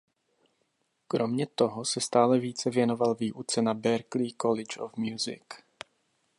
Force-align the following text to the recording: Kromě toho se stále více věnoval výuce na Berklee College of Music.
Kromě 1.07 1.47
toho 1.47 1.85
se 1.85 2.01
stále 2.01 2.39
více 2.39 2.69
věnoval 2.69 3.15
výuce 3.15 3.61
na 3.61 3.73
Berklee 3.73 4.31
College 4.41 4.79
of 4.81 4.95
Music. 4.97 5.43